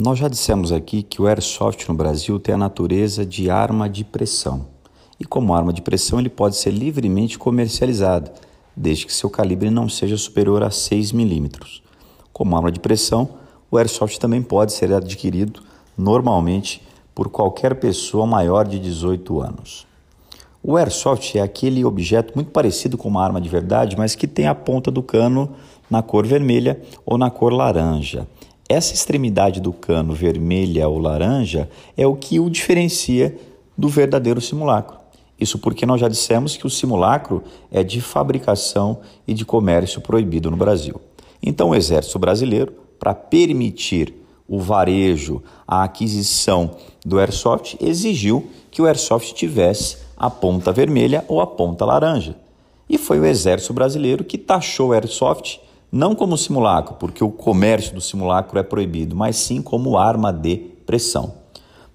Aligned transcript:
Nós 0.00 0.16
já 0.16 0.28
dissemos 0.28 0.70
aqui 0.70 1.02
que 1.02 1.20
o 1.20 1.26
airsoft 1.26 1.88
no 1.88 1.94
Brasil 1.94 2.38
tem 2.38 2.54
a 2.54 2.58
natureza 2.58 3.26
de 3.26 3.50
arma 3.50 3.88
de 3.88 4.04
pressão. 4.04 4.66
E 5.18 5.24
como 5.24 5.52
arma 5.52 5.72
de 5.72 5.82
pressão, 5.82 6.20
ele 6.20 6.28
pode 6.28 6.54
ser 6.54 6.70
livremente 6.70 7.36
comercializado, 7.36 8.30
desde 8.76 9.04
que 9.04 9.12
seu 9.12 9.28
calibre 9.28 9.70
não 9.70 9.88
seja 9.88 10.16
superior 10.16 10.62
a 10.62 10.70
6 10.70 11.10
milímetros. 11.10 11.82
Como 12.32 12.54
arma 12.56 12.70
de 12.70 12.78
pressão, 12.78 13.28
o 13.68 13.76
airsoft 13.76 14.20
também 14.20 14.40
pode 14.40 14.72
ser 14.72 14.92
adquirido 14.92 15.62
normalmente 15.96 16.80
por 17.12 17.28
qualquer 17.28 17.74
pessoa 17.74 18.24
maior 18.24 18.68
de 18.68 18.78
18 18.78 19.40
anos. 19.40 19.84
O 20.62 20.76
airsoft 20.76 21.36
é 21.36 21.40
aquele 21.40 21.84
objeto 21.84 22.34
muito 22.36 22.52
parecido 22.52 22.96
com 22.96 23.08
uma 23.08 23.24
arma 23.24 23.40
de 23.40 23.48
verdade, 23.48 23.96
mas 23.96 24.14
que 24.14 24.28
tem 24.28 24.46
a 24.46 24.54
ponta 24.54 24.92
do 24.92 25.02
cano 25.02 25.56
na 25.90 26.02
cor 26.02 26.24
vermelha 26.24 26.80
ou 27.04 27.18
na 27.18 27.30
cor 27.30 27.52
laranja. 27.52 28.28
Essa 28.68 28.92
extremidade 28.92 29.60
do 29.60 29.72
cano 29.72 30.12
vermelha 30.12 30.86
ou 30.88 30.98
laranja 30.98 31.70
é 31.96 32.06
o 32.06 32.14
que 32.14 32.38
o 32.38 32.50
diferencia 32.50 33.34
do 33.76 33.88
verdadeiro 33.88 34.42
simulacro. 34.42 34.98
Isso 35.40 35.58
porque 35.58 35.86
nós 35.86 36.00
já 36.00 36.08
dissemos 36.08 36.56
que 36.56 36.66
o 36.66 36.70
simulacro 36.70 37.42
é 37.70 37.82
de 37.82 38.00
fabricação 38.02 38.98
e 39.26 39.32
de 39.32 39.44
comércio 39.44 40.02
proibido 40.02 40.50
no 40.50 40.56
Brasil. 40.56 41.00
Então, 41.42 41.70
o 41.70 41.74
Exército 41.74 42.18
Brasileiro, 42.18 42.74
para 42.98 43.14
permitir 43.14 44.12
o 44.46 44.58
varejo, 44.58 45.42
a 45.66 45.84
aquisição 45.84 46.72
do 47.06 47.18
airsoft, 47.18 47.76
exigiu 47.80 48.50
que 48.70 48.82
o 48.82 48.86
airsoft 48.86 49.32
tivesse 49.32 49.98
a 50.16 50.28
ponta 50.28 50.72
vermelha 50.72 51.24
ou 51.28 51.40
a 51.40 51.46
ponta 51.46 51.84
laranja. 51.84 52.36
E 52.90 52.98
foi 52.98 53.20
o 53.20 53.24
Exército 53.24 53.72
Brasileiro 53.72 54.24
que 54.24 54.36
taxou 54.36 54.88
o 54.88 54.92
airsoft 54.92 55.60
não 55.90 56.14
como 56.14 56.36
simulacro, 56.36 56.94
porque 56.96 57.24
o 57.24 57.30
comércio 57.30 57.94
do 57.94 58.00
simulacro 58.00 58.58
é 58.58 58.62
proibido, 58.62 59.16
mas 59.16 59.36
sim 59.36 59.62
como 59.62 59.96
arma 59.96 60.32
de 60.32 60.56
pressão. 60.84 61.34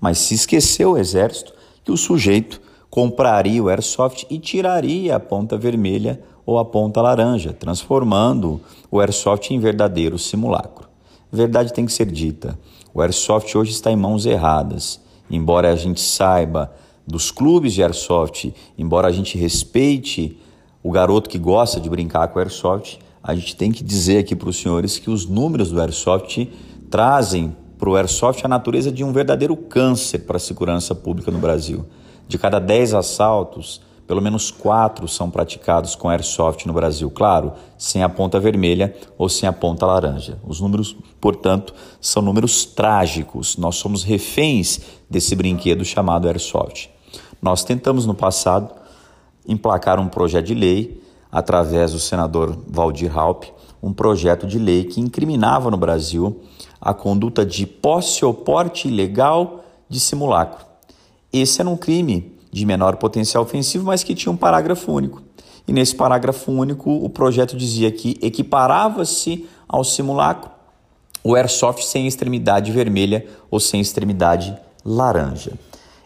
Mas 0.00 0.18
se 0.18 0.34
esqueceu 0.34 0.92
o 0.92 0.98
exército 0.98 1.52
que 1.84 1.92
o 1.92 1.96
sujeito 1.96 2.60
compraria 2.90 3.62
o 3.62 3.68
airsoft 3.68 4.26
e 4.28 4.38
tiraria 4.38 5.16
a 5.16 5.20
ponta 5.20 5.56
vermelha 5.56 6.20
ou 6.44 6.58
a 6.58 6.64
ponta 6.64 7.00
laranja, 7.00 7.52
transformando 7.52 8.60
o 8.90 9.00
airsoft 9.00 9.50
em 9.50 9.58
verdadeiro 9.58 10.18
simulacro. 10.18 10.88
Verdade 11.30 11.72
tem 11.72 11.86
que 11.86 11.92
ser 11.92 12.06
dita: 12.06 12.58
o 12.92 13.00
airsoft 13.00 13.56
hoje 13.56 13.72
está 13.72 13.90
em 13.90 13.96
mãos 13.96 14.26
erradas. 14.26 15.00
Embora 15.30 15.70
a 15.70 15.76
gente 15.76 16.00
saiba 16.00 16.72
dos 17.06 17.30
clubes 17.30 17.72
de 17.72 17.82
airsoft, 17.82 18.52
embora 18.76 19.08
a 19.08 19.12
gente 19.12 19.38
respeite 19.38 20.38
o 20.82 20.90
garoto 20.90 21.30
que 21.30 21.38
gosta 21.38 21.80
de 21.80 21.88
brincar 21.88 22.28
com 22.28 22.38
airsoft, 22.38 22.98
a 23.22 23.34
gente 23.34 23.54
tem 23.54 23.70
que 23.70 23.84
dizer 23.84 24.18
aqui 24.18 24.34
para 24.34 24.48
os 24.48 24.56
senhores 24.56 24.98
que 24.98 25.10
os 25.10 25.26
números 25.26 25.70
do 25.70 25.80
Airsoft 25.80 26.48
trazem 26.90 27.56
para 27.78 27.88
o 27.88 27.96
Airsoft 27.96 28.44
a 28.44 28.48
natureza 28.48 28.90
de 28.90 29.04
um 29.04 29.12
verdadeiro 29.12 29.56
câncer 29.56 30.20
para 30.20 30.36
a 30.36 30.40
segurança 30.40 30.94
pública 30.94 31.30
no 31.30 31.38
Brasil. 31.38 31.84
De 32.28 32.38
cada 32.38 32.58
10 32.58 32.94
assaltos, 32.94 33.80
pelo 34.06 34.20
menos 34.20 34.50
4 34.50 35.06
são 35.08 35.30
praticados 35.30 35.94
com 35.94 36.08
Airsoft 36.08 36.66
no 36.66 36.72
Brasil. 36.72 37.10
Claro, 37.10 37.52
sem 37.78 38.02
a 38.02 38.08
ponta 38.08 38.38
vermelha 38.38 38.94
ou 39.16 39.28
sem 39.28 39.48
a 39.48 39.52
ponta 39.52 39.86
laranja. 39.86 40.38
Os 40.46 40.60
números, 40.60 40.96
portanto, 41.20 41.74
são 42.00 42.22
números 42.22 42.64
trágicos. 42.64 43.56
Nós 43.56 43.76
somos 43.76 44.02
reféns 44.02 44.80
desse 45.08 45.34
brinquedo 45.34 45.84
chamado 45.84 46.28
Airsoft. 46.28 46.88
Nós 47.40 47.64
tentamos 47.64 48.06
no 48.06 48.14
passado 48.14 48.72
emplacar 49.46 49.98
um 49.98 50.08
projeto 50.08 50.46
de 50.46 50.54
lei 50.54 51.02
através 51.32 51.92
do 51.92 51.98
senador 51.98 52.58
Valdir 52.68 53.16
Halp, 53.18 53.44
um 53.82 53.92
projeto 53.92 54.46
de 54.46 54.58
lei 54.58 54.84
que 54.84 55.00
incriminava 55.00 55.70
no 55.70 55.78
Brasil 55.78 56.42
a 56.78 56.92
conduta 56.92 57.46
de 57.46 57.66
posse 57.66 58.22
ou 58.24 58.34
porte 58.34 58.88
ilegal 58.88 59.64
de 59.88 59.98
simulacro. 59.98 60.66
Esse 61.32 61.62
era 61.62 61.70
um 61.70 61.76
crime 61.76 62.36
de 62.52 62.66
menor 62.66 62.96
potencial 62.96 63.42
ofensivo, 63.42 63.86
mas 63.86 64.04
que 64.04 64.14
tinha 64.14 64.30
um 64.30 64.36
parágrafo 64.36 64.92
único. 64.92 65.22
E 65.66 65.72
nesse 65.72 65.94
parágrafo 65.94 66.52
único, 66.52 66.90
o 66.90 67.08
projeto 67.08 67.56
dizia 67.56 67.90
que 67.90 68.18
equiparava-se 68.20 69.48
ao 69.66 69.82
simulacro 69.82 70.50
o 71.24 71.34
airsoft 71.34 71.84
sem 71.84 72.06
extremidade 72.06 72.72
vermelha 72.72 73.24
ou 73.50 73.58
sem 73.58 73.80
extremidade 73.80 74.54
laranja. 74.84 75.52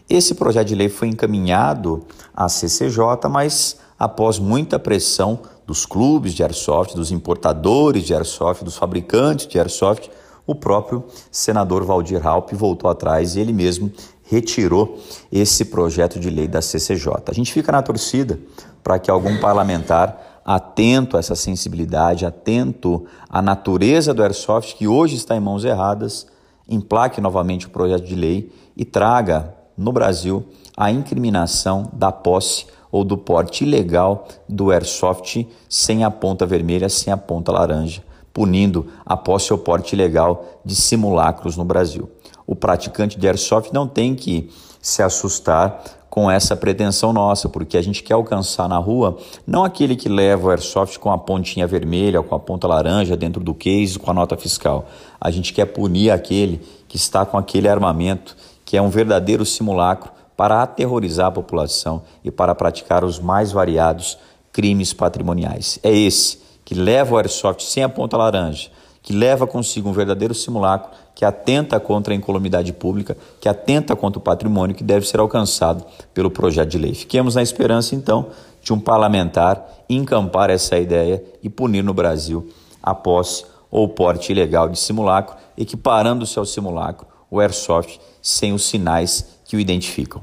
Esse 0.09 0.35
projeto 0.35 0.67
de 0.67 0.75
lei 0.75 0.87
foi 0.87 1.09
encaminhado 1.09 2.05
à 2.33 2.47
CCJ, 2.47 3.27
mas 3.29 3.77
após 3.97 4.39
muita 4.39 4.77
pressão 4.77 5.39
dos 5.65 5.85
clubes 5.85 6.33
de 6.33 6.43
airsoft, 6.43 6.95
dos 6.95 7.11
importadores 7.11 8.03
de 8.03 8.13
airsoft, 8.13 8.63
dos 8.63 8.77
fabricantes 8.77 9.47
de 9.47 9.59
airsoft, 9.59 10.09
o 10.45 10.55
próprio 10.55 11.03
senador 11.29 11.83
Valdir 11.83 12.25
Halp 12.25 12.53
voltou 12.53 12.89
atrás 12.89 13.35
e 13.35 13.41
ele 13.41 13.51
mesmo 13.51 13.91
retirou 14.23 14.97
esse 15.31 15.65
projeto 15.65 16.19
de 16.19 16.29
lei 16.29 16.47
da 16.47 16.61
CCJ. 16.61 17.13
A 17.27 17.33
gente 17.33 17.51
fica 17.51 17.71
na 17.71 17.81
torcida 17.81 18.39
para 18.81 18.97
que 18.97 19.11
algum 19.11 19.39
parlamentar 19.39 20.41
atento 20.45 21.17
a 21.17 21.19
essa 21.19 21.35
sensibilidade, 21.35 22.25
atento 22.25 23.05
à 23.29 23.41
natureza 23.41 24.13
do 24.13 24.23
airsoft 24.23 24.75
que 24.75 24.87
hoje 24.87 25.17
está 25.17 25.35
em 25.35 25.41
mãos 25.41 25.65
erradas, 25.65 26.27
emplaque 26.69 27.19
novamente 27.19 27.67
o 27.67 27.69
projeto 27.69 28.05
de 28.05 28.15
lei 28.15 28.49
e 28.75 28.85
traga 28.85 29.53
no 29.77 29.91
Brasil 29.91 30.45
a 30.75 30.89
incriminação 30.89 31.89
da 31.91 32.11
posse 32.11 32.65
ou 32.97 33.03
do 33.03 33.17
porte 33.17 33.63
ilegal 33.63 34.27
do 34.49 34.71
airsoft 34.71 35.47
sem 35.69 36.03
a 36.03 36.09
ponta 36.09 36.45
vermelha, 36.45 36.89
sem 36.89 37.13
a 37.13 37.17
ponta 37.17 37.51
laranja, 37.51 38.03
punindo 38.33 38.87
a 39.05 39.15
posse 39.15 39.53
ou 39.53 39.59
porte 39.59 39.93
ilegal 39.93 40.61
de 40.65 40.75
simulacros 40.75 41.55
no 41.55 41.63
Brasil. 41.63 42.09
O 42.45 42.55
praticante 42.55 43.19
de 43.19 43.27
airsoft 43.27 43.71
não 43.71 43.87
tem 43.87 44.15
que 44.15 44.49
se 44.81 45.03
assustar 45.03 45.83
com 46.09 46.31
essa 46.31 46.55
pretensão 46.55 47.13
nossa, 47.13 47.47
porque 47.47 47.77
a 47.77 47.81
gente 47.81 48.01
quer 48.01 48.15
alcançar 48.15 48.67
na 48.67 48.77
rua 48.79 49.17
não 49.45 49.63
aquele 49.63 49.95
que 49.95 50.09
leva 50.09 50.47
o 50.47 50.49
airsoft 50.49 50.97
com 50.97 51.11
a 51.11 51.17
pontinha 51.17 51.67
vermelha, 51.67 52.23
com 52.23 52.33
a 52.33 52.39
ponta 52.39 52.67
laranja 52.67 53.15
dentro 53.15 53.43
do 53.43 53.53
case, 53.53 53.99
com 53.99 54.09
a 54.09 54.13
nota 54.13 54.35
fiscal. 54.35 54.87
A 55.21 55.29
gente 55.29 55.53
quer 55.53 55.65
punir 55.65 56.09
aquele 56.09 56.61
que 56.87 56.95
está 56.95 57.23
com 57.25 57.37
aquele 57.37 57.67
armamento 57.67 58.35
que 58.65 58.75
é 58.75 58.81
um 58.81 58.89
verdadeiro 58.89 59.45
simulacro 59.45 60.16
para 60.37 60.61
aterrorizar 60.61 61.27
a 61.27 61.31
população 61.31 62.03
e 62.23 62.29
para 62.29 62.53
praticar 62.53 63.03
os 63.03 63.19
mais 63.19 63.51
variados 63.51 64.17
crimes 64.53 64.93
patrimoniais. 64.93 65.79
É 65.81 65.91
esse 65.91 66.39
que 66.63 66.75
leva 66.75 67.15
o 67.15 67.17
airsoft 67.17 67.63
sem 67.63 67.83
a 67.83 67.89
ponta 67.89 68.15
laranja, 68.15 68.69
que 69.01 69.13
leva 69.13 69.47
consigo 69.47 69.89
um 69.89 69.93
verdadeiro 69.93 70.35
simulacro 70.35 70.91
que 71.15 71.25
atenta 71.25 71.79
contra 71.79 72.13
a 72.13 72.15
incolumidade 72.15 72.71
pública, 72.71 73.17
que 73.41 73.49
atenta 73.49 73.95
contra 73.95 74.19
o 74.19 74.21
patrimônio 74.21 74.75
que 74.75 74.83
deve 74.83 75.07
ser 75.07 75.19
alcançado 75.19 75.83
pelo 76.13 76.29
projeto 76.29 76.69
de 76.69 76.77
lei. 76.77 76.93
Fiquemos 76.93 77.33
na 77.33 77.41
esperança, 77.41 77.95
então, 77.95 78.27
de 78.61 78.71
um 78.71 78.79
parlamentar 78.79 79.65
encampar 79.89 80.51
essa 80.51 80.77
ideia 80.77 81.23
e 81.41 81.49
punir 81.49 81.83
no 81.83 81.93
Brasil 81.93 82.47
a 82.83 82.93
posse 82.93 83.45
ou 83.71 83.87
porte 83.87 84.31
ilegal 84.31 84.69
de 84.69 84.77
simulacro, 84.77 85.35
equiparando-se 85.57 86.37
ao 86.37 86.45
simulacro 86.45 87.07
o 87.31 87.39
airsoft 87.39 87.99
sem 88.21 88.53
os 88.53 88.65
sinais 88.65 89.36
que 89.47 89.55
o 89.55 89.59
identificam. 89.59 90.21